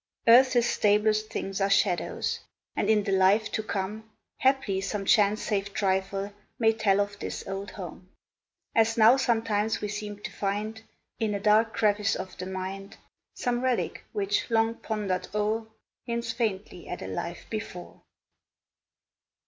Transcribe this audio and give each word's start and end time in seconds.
Earth's 0.27 0.65
stablest 0.65 1.29
things 1.29 1.61
are 1.61 1.69
shadows, 1.69 2.39
And, 2.75 2.89
in 2.89 3.03
the 3.03 3.11
life 3.11 3.51
to 3.51 3.61
come, 3.61 4.09
Haply 4.39 4.81
some 4.81 5.05
chance 5.05 5.43
saved 5.43 5.75
trifle 5.75 6.33
May 6.57 6.73
tell 6.73 6.99
of 6.99 7.19
this 7.19 7.47
old 7.47 7.69
home: 7.69 8.09
As 8.73 8.97
now 8.97 9.15
sometimes 9.15 9.79
we 9.79 9.89
seem 9.89 10.17
to 10.23 10.31
find, 10.31 10.81
In 11.19 11.35
a 11.35 11.39
dark 11.39 11.75
crevice 11.75 12.15
of 12.15 12.35
the 12.39 12.47
mind, 12.47 12.97
Some 13.35 13.61
relic, 13.61 14.03
which, 14.11 14.49
long 14.49 14.73
pondered 14.73 15.27
o'er, 15.35 15.67
Hints 16.07 16.31
faintly 16.31 16.87
at 16.89 17.03
a 17.03 17.07
life 17.07 17.45
before. 17.51 18.01